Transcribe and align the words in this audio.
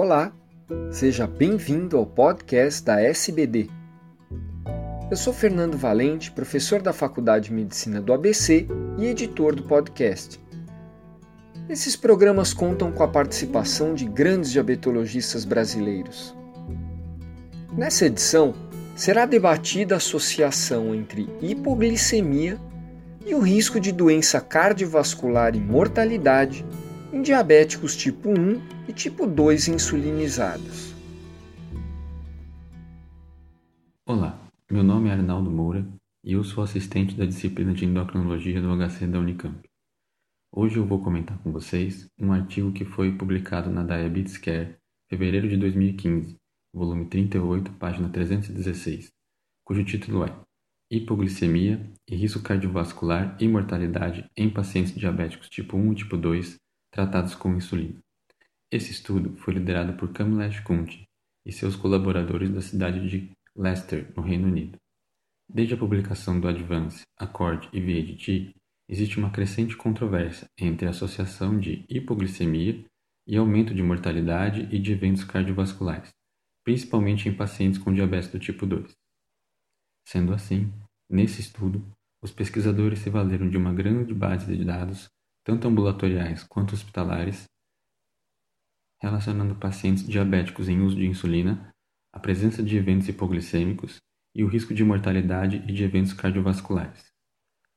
Olá, 0.00 0.32
seja 0.92 1.26
bem-vindo 1.26 1.96
ao 1.96 2.06
podcast 2.06 2.84
da 2.84 3.00
SBD. 3.00 3.68
Eu 5.10 5.16
sou 5.16 5.32
Fernando 5.32 5.76
Valente, 5.76 6.30
professor 6.30 6.80
da 6.80 6.92
Faculdade 6.92 7.46
de 7.46 7.52
Medicina 7.52 8.00
do 8.00 8.12
ABC 8.12 8.68
e 8.96 9.06
editor 9.06 9.56
do 9.56 9.64
podcast. 9.64 10.40
Esses 11.68 11.96
programas 11.96 12.54
contam 12.54 12.92
com 12.92 13.02
a 13.02 13.08
participação 13.08 13.92
de 13.92 14.04
grandes 14.04 14.52
diabetologistas 14.52 15.44
brasileiros. 15.44 16.32
Nessa 17.76 18.06
edição, 18.06 18.54
será 18.94 19.26
debatida 19.26 19.96
a 19.96 19.98
associação 19.98 20.94
entre 20.94 21.28
hipoglicemia 21.42 22.56
e 23.26 23.34
o 23.34 23.40
risco 23.40 23.80
de 23.80 23.90
doença 23.90 24.40
cardiovascular 24.40 25.56
e 25.56 25.60
mortalidade 25.60 26.64
em 27.12 27.22
diabéticos 27.22 27.96
tipo 27.96 28.28
1 28.28 28.86
e 28.86 28.92
tipo 28.92 29.26
2 29.26 29.68
insulinizados. 29.68 30.94
Olá, 34.04 34.38
meu 34.70 34.82
nome 34.82 35.08
é 35.08 35.12
Arnaldo 35.12 35.50
Moura 35.50 35.86
e 36.22 36.32
eu 36.34 36.44
sou 36.44 36.62
assistente 36.62 37.16
da 37.16 37.24
disciplina 37.24 37.72
de 37.72 37.86
endocrinologia 37.86 38.60
do 38.60 38.68
HC 38.76 39.06
da 39.06 39.18
Unicamp. 39.18 39.58
Hoje 40.52 40.76
eu 40.76 40.84
vou 40.84 41.02
comentar 41.02 41.38
com 41.38 41.50
vocês 41.50 42.06
um 42.20 42.30
artigo 42.30 42.72
que 42.72 42.84
foi 42.84 43.16
publicado 43.16 43.70
na 43.70 43.82
Diabetes 43.82 44.36
Care, 44.36 44.76
fevereiro 45.08 45.48
de 45.48 45.56
2015, 45.56 46.36
volume 46.74 47.06
38, 47.06 47.72
página 47.72 48.10
316, 48.10 49.10
cujo 49.64 49.82
título 49.82 50.24
é 50.24 50.36
Hipoglicemia 50.90 51.90
e 52.06 52.16
risco 52.16 52.42
cardiovascular 52.42 53.36
e 53.40 53.48
mortalidade 53.48 54.28
em 54.36 54.50
pacientes 54.50 54.94
diabéticos 54.94 55.48
tipo 55.48 55.76
1 55.76 55.92
e 55.92 55.96
tipo 55.96 56.16
2 56.16 56.58
tratados 56.98 57.36
com 57.36 57.54
insulina. 57.54 57.96
Esse 58.72 58.90
estudo 58.90 59.36
foi 59.36 59.54
liderado 59.54 59.92
por 59.92 60.12
Kamlesh 60.12 60.58
Kunti 60.58 61.04
e 61.46 61.52
seus 61.52 61.76
colaboradores 61.76 62.50
da 62.50 62.60
cidade 62.60 63.08
de 63.08 63.30
Leicester, 63.54 64.12
no 64.16 64.22
Reino 64.24 64.48
Unido. 64.48 64.76
Desde 65.48 65.74
a 65.74 65.76
publicação 65.76 66.40
do 66.40 66.48
Advance, 66.48 67.04
Accord 67.16 67.68
e 67.72 67.80
VHT, 67.80 68.52
existe 68.88 69.16
uma 69.16 69.30
crescente 69.30 69.76
controvérsia 69.76 70.48
entre 70.58 70.88
a 70.88 70.90
associação 70.90 71.56
de 71.56 71.84
hipoglicemia 71.88 72.84
e 73.28 73.36
aumento 73.36 73.72
de 73.72 73.82
mortalidade 73.82 74.62
e 74.62 74.76
de 74.80 74.90
eventos 74.90 75.22
cardiovasculares, 75.22 76.10
principalmente 76.64 77.28
em 77.28 77.32
pacientes 77.32 77.78
com 77.78 77.94
diabetes 77.94 78.28
do 78.28 78.40
tipo 78.40 78.66
2. 78.66 78.92
Sendo 80.04 80.34
assim, 80.34 80.72
nesse 81.08 81.42
estudo, 81.42 81.80
os 82.20 82.32
pesquisadores 82.32 82.98
se 82.98 83.08
valeram 83.08 83.48
de 83.48 83.56
uma 83.56 83.72
grande 83.72 84.12
base 84.12 84.56
de 84.56 84.64
dados 84.64 85.08
tanto 85.48 85.66
ambulatoriais 85.66 86.44
quanto 86.44 86.74
hospitalares, 86.74 87.44
relacionando 89.00 89.54
pacientes 89.54 90.06
diabéticos 90.06 90.68
em 90.68 90.82
uso 90.82 90.94
de 90.94 91.06
insulina, 91.06 91.74
a 92.12 92.18
presença 92.20 92.62
de 92.62 92.76
eventos 92.76 93.08
hipoglicêmicos 93.08 93.96
e 94.34 94.44
o 94.44 94.46
risco 94.46 94.74
de 94.74 94.84
mortalidade 94.84 95.64
e 95.66 95.72
de 95.72 95.82
eventos 95.82 96.12
cardiovasculares. 96.12 97.06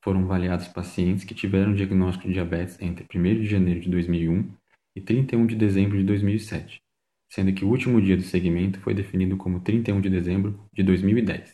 Foram 0.00 0.22
avaliados 0.22 0.68
pacientes 0.68 1.24
que 1.24 1.34
tiveram 1.34 1.74
diagnóstico 1.74 2.28
de 2.28 2.34
diabetes 2.34 2.80
entre 2.80 3.04
1 3.12 3.40
de 3.40 3.46
janeiro 3.46 3.80
de 3.80 3.90
2001 3.90 4.48
e 4.94 5.00
31 5.00 5.44
de 5.44 5.56
dezembro 5.56 5.98
de 5.98 6.04
2007, 6.04 6.80
sendo 7.28 7.52
que 7.52 7.64
o 7.64 7.68
último 7.68 8.00
dia 8.00 8.16
do 8.16 8.22
segmento 8.22 8.78
foi 8.78 8.94
definido 8.94 9.36
como 9.36 9.58
31 9.58 10.00
de 10.00 10.08
dezembro 10.08 10.64
de 10.72 10.84
2010. 10.84 11.52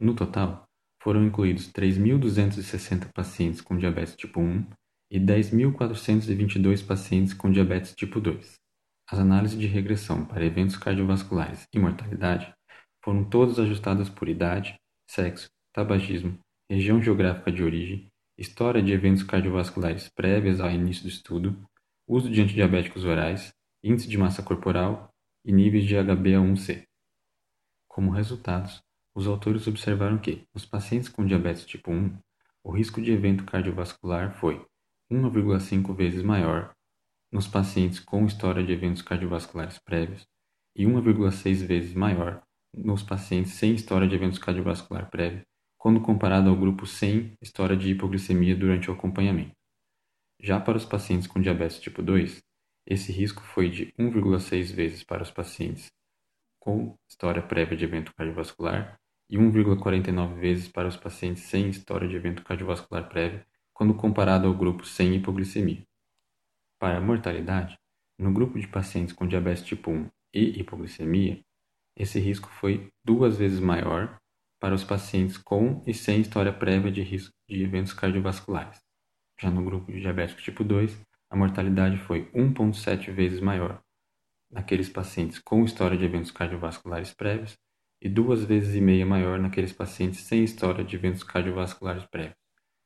No 0.00 0.12
total, 0.12 0.68
foram 1.00 1.24
incluídos 1.24 1.72
3.260 1.72 3.12
pacientes 3.12 3.60
com 3.60 3.78
diabetes 3.78 4.16
tipo 4.16 4.40
1 4.40 4.66
e 5.14 5.20
10.422 5.20 6.84
pacientes 6.84 7.32
com 7.32 7.48
diabetes 7.48 7.94
tipo 7.94 8.20
2. 8.20 8.54
As 9.08 9.20
análises 9.20 9.56
de 9.56 9.68
regressão 9.68 10.24
para 10.24 10.44
eventos 10.44 10.76
cardiovasculares 10.76 11.68
e 11.72 11.78
mortalidade 11.78 12.52
foram 13.00 13.22
todas 13.22 13.60
ajustadas 13.60 14.10
por 14.10 14.28
idade, 14.28 14.74
sexo, 15.08 15.48
tabagismo, 15.72 16.36
região 16.68 17.00
geográfica 17.00 17.52
de 17.52 17.62
origem, 17.62 18.08
história 18.36 18.82
de 18.82 18.90
eventos 18.90 19.22
cardiovasculares 19.22 20.08
prévias 20.08 20.58
ao 20.58 20.68
início 20.68 21.04
do 21.04 21.10
estudo, 21.10 21.64
uso 22.08 22.28
de 22.28 22.42
antidiabéticos 22.42 23.04
orais, 23.04 23.54
índice 23.84 24.08
de 24.08 24.18
massa 24.18 24.42
corporal 24.42 25.10
e 25.44 25.52
níveis 25.52 25.84
de 25.84 25.94
HbA1c. 25.94 26.82
Como 27.86 28.10
resultados, 28.10 28.82
os 29.14 29.28
autores 29.28 29.68
observaram 29.68 30.18
que, 30.18 30.42
nos 30.52 30.66
pacientes 30.66 31.08
com 31.08 31.24
diabetes 31.24 31.64
tipo 31.64 31.92
1, 31.92 32.18
o 32.64 32.72
risco 32.72 33.00
de 33.00 33.12
evento 33.12 33.44
cardiovascular 33.44 34.34
foi 34.40 34.60
1,5 35.10 35.94
vezes 35.94 36.22
maior 36.22 36.74
nos 37.30 37.46
pacientes 37.46 38.00
com 38.00 38.24
história 38.24 38.64
de 38.64 38.72
eventos 38.72 39.02
cardiovasculares 39.02 39.78
prévios 39.78 40.26
e 40.74 40.84
1,6 40.84 41.66
vezes 41.66 41.94
maior 41.94 42.42
nos 42.72 43.02
pacientes 43.02 43.52
sem 43.52 43.74
história 43.74 44.08
de 44.08 44.14
eventos 44.14 44.38
cardiovascular 44.38 45.08
prévio, 45.10 45.42
quando 45.78 46.00
comparado 46.00 46.48
ao 46.48 46.56
grupo 46.56 46.86
sem 46.86 47.36
história 47.40 47.76
de 47.76 47.90
hipoglicemia 47.90 48.56
durante 48.56 48.90
o 48.90 48.94
acompanhamento. 48.94 49.52
Já 50.40 50.58
para 50.58 50.76
os 50.76 50.84
pacientes 50.84 51.26
com 51.26 51.40
diabetes 51.40 51.78
tipo 51.78 52.02
2, 52.02 52.42
esse 52.86 53.12
risco 53.12 53.42
foi 53.42 53.70
de 53.70 53.92
1,6 53.98 54.74
vezes 54.74 55.02
para 55.02 55.22
os 55.22 55.30
pacientes 55.30 55.90
com 56.58 56.96
história 57.08 57.42
prévia 57.42 57.76
de 57.76 57.84
evento 57.84 58.14
cardiovascular 58.14 58.98
e 59.28 59.36
1,49 59.36 60.34
vezes 60.34 60.68
para 60.68 60.88
os 60.88 60.96
pacientes 60.96 61.44
sem 61.44 61.68
história 61.68 62.08
de 62.08 62.16
evento 62.16 62.42
cardiovascular 62.42 63.08
prévio 63.08 63.44
quando 63.74 63.92
comparado 63.92 64.46
ao 64.46 64.54
grupo 64.54 64.86
sem 64.86 65.14
hipoglicemia. 65.16 65.82
Para 66.78 66.98
a 66.98 67.00
mortalidade, 67.00 67.76
no 68.16 68.32
grupo 68.32 68.58
de 68.58 68.68
pacientes 68.68 69.12
com 69.12 69.26
diabetes 69.26 69.64
tipo 69.64 69.90
1 69.90 70.08
e 70.32 70.60
hipoglicemia, 70.60 71.40
esse 71.96 72.20
risco 72.20 72.48
foi 72.48 72.88
duas 73.04 73.36
vezes 73.36 73.58
maior 73.58 74.16
para 74.60 74.74
os 74.74 74.84
pacientes 74.84 75.36
com 75.36 75.82
e 75.86 75.92
sem 75.92 76.20
história 76.20 76.52
prévia 76.52 76.90
de 76.90 77.02
risco 77.02 77.34
de 77.48 77.62
eventos 77.62 77.92
cardiovasculares. 77.92 78.80
Já 79.40 79.50
no 79.50 79.64
grupo 79.64 79.90
de 79.90 80.00
diabético 80.00 80.40
tipo 80.40 80.62
2, 80.62 80.96
a 81.30 81.36
mortalidade 81.36 81.98
foi 81.98 82.30
1,7 82.32 83.12
vezes 83.12 83.40
maior 83.40 83.82
naqueles 84.50 84.88
pacientes 84.88 85.40
com 85.40 85.64
história 85.64 85.98
de 85.98 86.04
eventos 86.04 86.30
cardiovasculares 86.30 87.12
prévios 87.12 87.58
e 88.00 88.08
duas 88.08 88.44
vezes 88.44 88.76
e 88.76 88.80
meia 88.80 89.04
maior 89.04 89.40
naqueles 89.40 89.72
pacientes 89.72 90.20
sem 90.20 90.44
história 90.44 90.84
de 90.84 90.94
eventos 90.94 91.24
cardiovasculares 91.24 92.04
prévios 92.06 92.43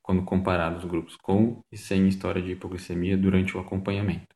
quando 0.09 0.23
comparados 0.23 0.85
grupos 0.85 1.15
com 1.15 1.61
e 1.71 1.77
sem 1.77 2.07
história 2.07 2.41
de 2.41 2.53
hipoglicemia 2.53 3.15
durante 3.15 3.55
o 3.55 3.59
acompanhamento. 3.59 4.35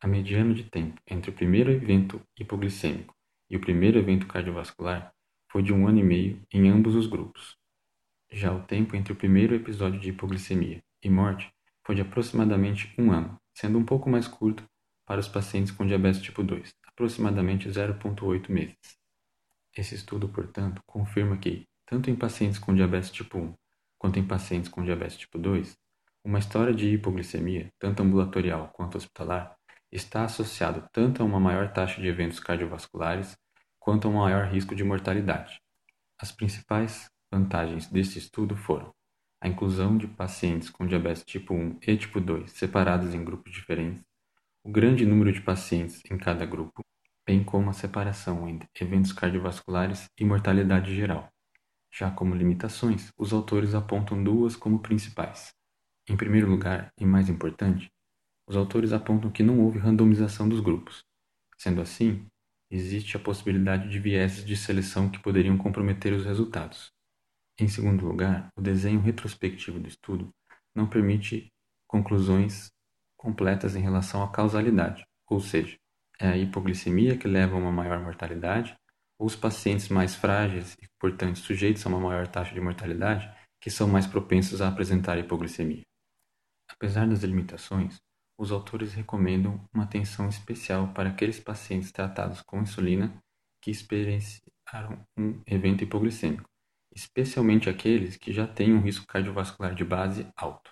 A 0.00 0.06
mediana 0.06 0.54
de 0.54 0.64
tempo 0.64 0.98
entre 1.06 1.30
o 1.30 1.34
primeiro 1.34 1.70
evento 1.70 2.18
hipoglicêmico 2.40 3.14
e 3.50 3.56
o 3.58 3.60
primeiro 3.60 3.98
evento 3.98 4.26
cardiovascular 4.26 5.12
foi 5.52 5.62
de 5.62 5.74
um 5.74 5.86
ano 5.86 5.98
e 5.98 6.02
meio 6.02 6.40
em 6.50 6.70
ambos 6.70 6.94
os 6.94 7.06
grupos. 7.06 7.54
Já 8.32 8.50
o 8.50 8.62
tempo 8.62 8.96
entre 8.96 9.12
o 9.12 9.16
primeiro 9.16 9.54
episódio 9.54 10.00
de 10.00 10.08
hipoglicemia 10.08 10.82
e 11.04 11.10
morte 11.10 11.50
foi 11.84 11.94
de 11.94 12.00
aproximadamente 12.00 12.90
um 12.98 13.12
ano, 13.12 13.36
sendo 13.54 13.76
um 13.76 13.84
pouco 13.84 14.08
mais 14.08 14.26
curto 14.26 14.64
para 15.06 15.20
os 15.20 15.28
pacientes 15.28 15.70
com 15.70 15.86
diabetes 15.86 16.22
tipo 16.22 16.42
2, 16.42 16.70
aproximadamente 16.86 17.68
0,8 17.68 18.48
meses. 18.48 18.96
Esse 19.76 19.94
estudo, 19.94 20.30
portanto, 20.30 20.80
confirma 20.86 21.36
que, 21.36 21.66
tanto 21.84 22.08
em 22.08 22.16
pacientes 22.16 22.58
com 22.58 22.74
diabetes 22.74 23.10
tipo 23.10 23.36
1 23.36 23.54
quanto 23.98 24.18
em 24.18 24.26
pacientes 24.26 24.70
com 24.70 24.82
diabetes 24.82 25.16
tipo 25.16 25.38
2, 25.38 25.76
uma 26.24 26.38
história 26.38 26.74
de 26.74 26.88
hipoglicemia, 26.88 27.72
tanto 27.78 28.02
ambulatorial 28.02 28.68
quanto 28.68 28.96
hospitalar, 28.96 29.56
está 29.90 30.24
associado 30.24 30.86
tanto 30.92 31.22
a 31.22 31.26
uma 31.26 31.40
maior 31.40 31.72
taxa 31.72 32.00
de 32.00 32.06
eventos 32.06 32.38
cardiovasculares 32.38 33.36
quanto 33.78 34.06
a 34.06 34.10
um 34.10 34.14
maior 34.14 34.46
risco 34.46 34.74
de 34.74 34.84
mortalidade. 34.84 35.60
As 36.20 36.30
principais 36.30 37.10
vantagens 37.32 37.86
deste 37.86 38.18
estudo 38.18 38.56
foram 38.56 38.92
a 39.40 39.48
inclusão 39.48 39.96
de 39.96 40.06
pacientes 40.06 40.68
com 40.68 40.86
diabetes 40.86 41.22
tipo 41.24 41.54
1 41.54 41.78
e 41.86 41.96
tipo 41.96 42.20
2 42.20 42.50
separados 42.50 43.14
em 43.14 43.24
grupos 43.24 43.52
diferentes, 43.52 44.02
o 44.64 44.70
grande 44.70 45.06
número 45.06 45.32
de 45.32 45.40
pacientes 45.40 46.02
em 46.10 46.18
cada 46.18 46.44
grupo, 46.44 46.84
bem 47.26 47.44
como 47.44 47.70
a 47.70 47.72
separação 47.72 48.48
entre 48.48 48.68
eventos 48.80 49.12
cardiovasculares 49.12 50.08
e 50.18 50.24
mortalidade 50.24 50.94
geral. 50.94 51.30
Já 51.92 52.10
como 52.10 52.34
limitações, 52.34 53.10
os 53.16 53.32
autores 53.32 53.74
apontam 53.74 54.22
duas 54.22 54.54
como 54.54 54.80
principais. 54.80 55.52
Em 56.08 56.16
primeiro 56.16 56.48
lugar, 56.48 56.92
e 56.98 57.04
mais 57.04 57.28
importante, 57.28 57.90
os 58.48 58.56
autores 58.56 58.92
apontam 58.92 59.30
que 59.30 59.42
não 59.42 59.60
houve 59.60 59.78
randomização 59.78 60.48
dos 60.48 60.60
grupos. 60.60 61.04
Sendo 61.58 61.80
assim, 61.80 62.26
existe 62.70 63.16
a 63.16 63.20
possibilidade 63.20 63.88
de 63.88 63.98
vieses 63.98 64.44
de 64.44 64.56
seleção 64.56 65.10
que 65.10 65.18
poderiam 65.18 65.58
comprometer 65.58 66.12
os 66.12 66.24
resultados. 66.24 66.90
Em 67.58 67.68
segundo 67.68 68.06
lugar, 68.06 68.48
o 68.56 68.62
desenho 68.62 69.00
retrospectivo 69.00 69.80
do 69.80 69.88
estudo 69.88 70.30
não 70.74 70.86
permite 70.86 71.48
conclusões 71.86 72.70
completas 73.16 73.74
em 73.74 73.80
relação 73.80 74.22
à 74.22 74.30
causalidade, 74.30 75.04
ou 75.28 75.40
seja, 75.40 75.76
é 76.20 76.28
a 76.28 76.36
hipoglicemia 76.36 77.16
que 77.16 77.26
leva 77.26 77.54
a 77.54 77.58
uma 77.58 77.72
maior 77.72 78.00
mortalidade 78.00 78.76
os 79.18 79.34
pacientes 79.34 79.88
mais 79.88 80.14
frágeis 80.14 80.76
e, 80.80 80.86
portanto, 80.98 81.38
sujeitos 81.38 81.84
a 81.84 81.88
uma 81.88 81.98
maior 81.98 82.28
taxa 82.28 82.54
de 82.54 82.60
mortalidade, 82.60 83.28
que 83.60 83.70
são 83.70 83.88
mais 83.88 84.06
propensos 84.06 84.62
a 84.62 84.68
apresentar 84.68 85.18
hipoglicemia. 85.18 85.82
Apesar 86.70 87.08
das 87.08 87.24
limitações, 87.24 87.98
os 88.38 88.52
autores 88.52 88.94
recomendam 88.94 89.60
uma 89.74 89.82
atenção 89.82 90.28
especial 90.28 90.92
para 90.94 91.08
aqueles 91.08 91.40
pacientes 91.40 91.90
tratados 91.90 92.40
com 92.42 92.60
insulina 92.60 93.12
que 93.60 93.70
experienciaram 93.70 95.04
um 95.18 95.42
evento 95.44 95.82
hipoglicêmico, 95.82 96.48
especialmente 96.94 97.68
aqueles 97.68 98.16
que 98.16 98.32
já 98.32 98.46
têm 98.46 98.72
um 98.72 98.80
risco 98.80 99.06
cardiovascular 99.08 99.74
de 99.74 99.84
base 99.84 100.28
alto. 100.36 100.70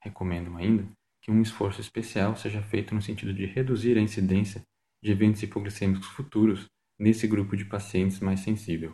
Recomendam 0.00 0.56
ainda 0.56 0.88
que 1.20 1.32
um 1.32 1.42
esforço 1.42 1.80
especial 1.80 2.36
seja 2.36 2.62
feito 2.62 2.94
no 2.94 3.02
sentido 3.02 3.34
de 3.34 3.44
reduzir 3.44 3.98
a 3.98 4.00
incidência 4.00 4.62
de 5.02 5.10
eventos 5.10 5.42
hipoglicêmicos 5.42 6.06
futuros 6.06 6.68
nesse 6.98 7.26
grupo 7.26 7.56
de 7.56 7.64
pacientes 7.64 8.20
mais 8.20 8.40
sensível. 8.40 8.92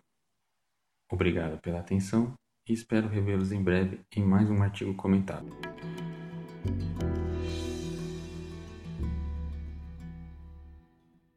Obrigado 1.11 1.61
pela 1.61 1.81
atenção 1.81 2.35
e 2.69 2.73
espero 2.73 3.09
revê-los 3.09 3.53
em 3.53 3.62
breve 3.62 4.01
em 4.15 4.25
mais 4.25 4.51
um 4.51 4.62
artigo 4.62 4.95
comentado. 4.95 5.74